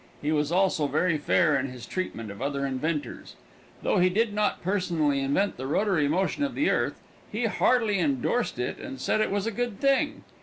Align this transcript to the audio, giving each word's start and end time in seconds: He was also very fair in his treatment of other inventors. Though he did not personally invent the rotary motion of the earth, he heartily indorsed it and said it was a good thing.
He 0.19 0.31
was 0.31 0.51
also 0.51 0.87
very 0.87 1.19
fair 1.19 1.55
in 1.55 1.67
his 1.69 1.85
treatment 1.85 2.31
of 2.31 2.41
other 2.41 2.65
inventors. 2.65 3.35
Though 3.83 3.99
he 3.99 4.09
did 4.09 4.33
not 4.33 4.63
personally 4.63 5.19
invent 5.19 5.57
the 5.57 5.67
rotary 5.67 6.07
motion 6.07 6.43
of 6.43 6.55
the 6.55 6.71
earth, 6.71 6.99
he 7.31 7.45
heartily 7.45 7.99
indorsed 7.99 8.57
it 8.57 8.79
and 8.79 8.99
said 8.99 9.21
it 9.21 9.29
was 9.29 9.45
a 9.45 9.51
good 9.51 9.79
thing. 9.79 10.23